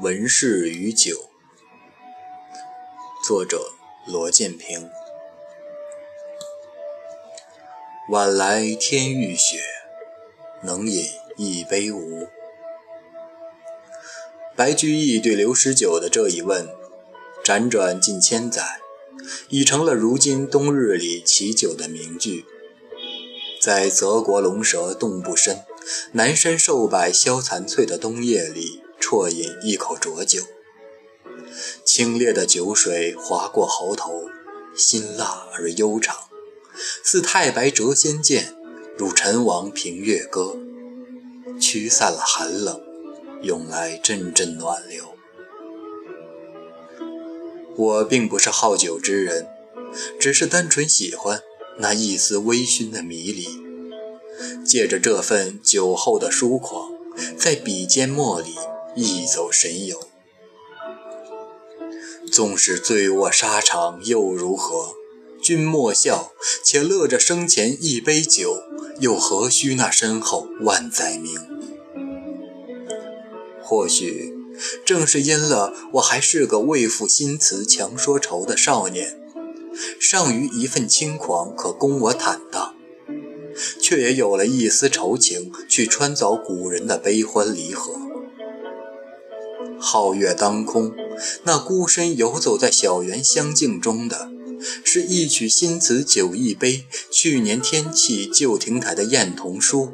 [0.00, 1.28] 文士与酒，
[3.26, 3.72] 作者
[4.06, 4.88] 罗建平。
[8.08, 9.58] 晚来天欲雪，
[10.62, 11.04] 能饮
[11.36, 12.28] 一杯无？
[14.54, 16.68] 白居易对刘十九的这一问，
[17.44, 18.80] 辗转近千载，
[19.48, 22.44] 已成了如今冬日里祈酒的名句。
[23.60, 25.64] 在泽国龙蛇冻不深，
[26.12, 28.84] 南山瘦柏萧残翠的冬夜里。
[29.08, 30.42] 啜饮一口浊酒，
[31.82, 34.28] 清冽的酒水划过喉头，
[34.76, 36.14] 辛辣而悠长，
[37.02, 38.54] 似太白谪仙剑，
[38.98, 40.58] 如陈王平月歌，
[41.58, 42.82] 驱散了寒冷，
[43.40, 45.14] 涌来阵阵暖流。
[47.76, 49.46] 我并不是好酒之人，
[50.20, 51.40] 只是单纯喜欢
[51.78, 53.46] 那一丝微醺的迷离，
[54.66, 56.92] 借着这份酒后的疏狂，
[57.38, 58.54] 在笔尖墨里。
[59.00, 60.08] 一走神游，
[62.32, 64.94] 纵使醉卧沙场又如何？
[65.40, 66.32] 君莫笑，
[66.64, 68.60] 且乐着生前一杯酒，
[68.98, 71.38] 又何须那身后万载名？
[73.62, 74.34] 或许
[74.84, 79.16] 正是因了我还是个未赋新词强说愁的少年，
[80.00, 82.74] 尚余一份轻狂可供我坦荡，
[83.80, 88.07] 却也有了一丝愁情去穿凿古人的悲欢离合。
[89.80, 90.92] 皓月当空，
[91.44, 94.30] 那孤身游走在小园香径中的，
[94.84, 96.84] 是一曲新词酒一杯。
[97.10, 99.92] 去年天气旧亭台的燕童书，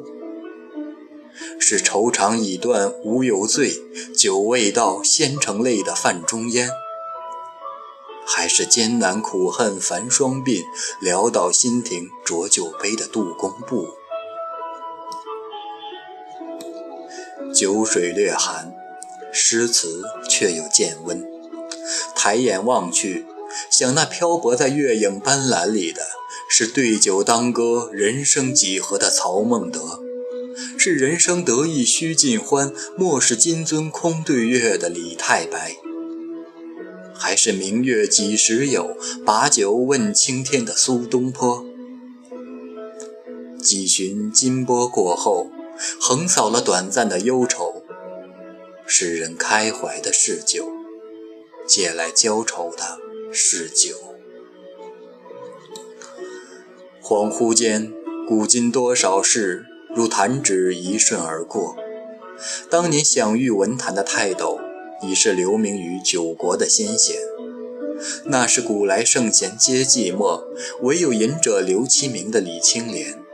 [1.59, 3.81] 是愁肠已断无由醉，
[4.15, 6.69] 酒未到先成泪的范仲淹，
[8.25, 10.63] 还是艰难苦恨繁霜鬓，
[11.01, 13.87] 潦倒新停浊酒杯的杜工部？
[17.53, 18.74] 酒水略寒。
[19.37, 21.21] 诗词却又渐温，
[22.15, 23.25] 抬眼望去，
[23.69, 26.01] 想那漂泊在月影斑斓里的
[26.49, 29.99] 是对酒当歌、人生几何的曹孟德，
[30.77, 35.75] 是人生得意须尽欢，莫使金樽空对月的李太白，
[37.13, 41.65] 还是明月几时有，把酒问青天的苏东坡？
[43.61, 45.49] 几寻金波过后，
[45.99, 47.64] 横扫了短暂的忧愁。
[48.97, 50.71] 使人开怀的是酒，
[51.67, 52.97] 借来浇愁的
[53.29, 54.15] 是酒。
[57.03, 57.91] 恍惚间，
[58.25, 61.75] 古今多少事，如弹指一瞬而过。
[62.69, 64.61] 当年享誉文坛的泰斗，
[65.01, 67.17] 已是留名于九国的先贤。
[68.23, 70.45] 那是古来圣贤皆寂寞，
[70.79, 73.24] 唯有饮者留其名的李青莲。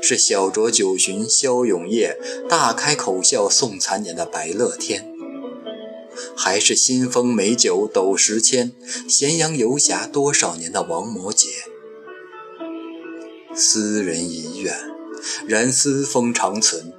[0.00, 5.12] 是小酌九巡萧永夜，大开口笑送残年的白乐天，
[6.36, 8.72] 还是新丰美酒斗十千，
[9.08, 11.46] 咸阳游侠多少年的王摩诘？
[13.54, 14.74] 斯人已远，
[15.46, 16.92] 然思风长存，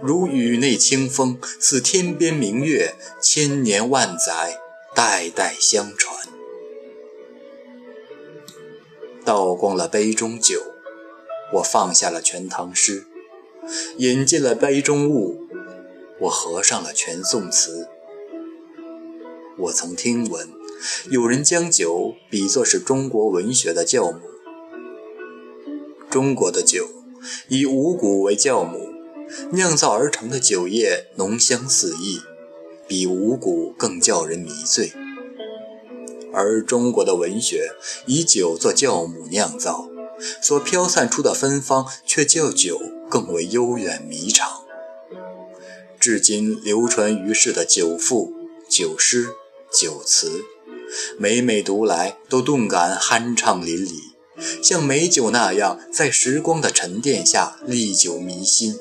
[0.00, 4.58] 如宇内清风，似天边明月，千年万载，
[4.94, 6.16] 代代相传。
[9.24, 10.73] 倒光了杯中酒。
[11.54, 13.02] 我放下了《全唐诗》，
[13.98, 15.46] 饮尽了杯中物，
[16.22, 17.88] 我合上了全宋词。
[19.58, 20.48] 我曾听闻，
[21.10, 24.20] 有人将酒比作是中国文学的教母。
[26.10, 26.88] 中国的酒
[27.48, 28.88] 以五谷为酵母，
[29.52, 32.20] 酿造而成的酒液浓香四溢，
[32.88, 34.92] 比五谷更叫人迷醉。
[36.32, 37.70] 而中国的文学
[38.06, 39.93] 以酒作酵母酿造。
[40.40, 44.62] 所飘散出的芬芳，却较酒更为悠远弥长。
[45.98, 48.32] 至今流传于世的酒赋、
[48.68, 49.28] 酒诗、
[49.72, 50.44] 酒词，
[51.18, 54.00] 每每读来都顿感酣畅淋漓，
[54.62, 58.78] 像美酒那样，在时光的沉淀下历久弥新。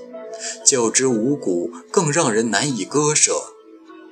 [0.66, 3.32] 较之五谷，更让人难以割舍；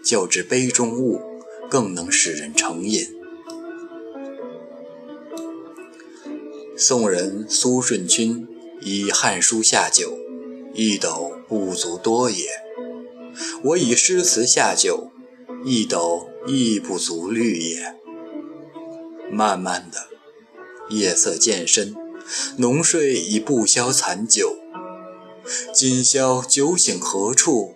[0.01, 1.19] 较之杯中物，
[1.69, 3.20] 更能使人成瘾。
[6.83, 8.47] 宋人苏舜钦
[8.81, 10.17] 以《汉书》下酒，
[10.73, 12.47] 一斗不足多也。
[13.63, 15.11] 我以诗词下酒，
[15.63, 17.95] 一斗亦不足虑也。
[19.31, 20.07] 慢慢的，
[20.89, 21.95] 夜色渐深，
[22.57, 24.57] 浓睡已不消残酒。
[25.71, 27.75] 今宵酒醒何处？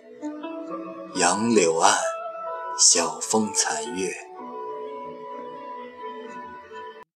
[1.14, 1.96] 杨柳岸，
[2.76, 4.25] 晓风残月。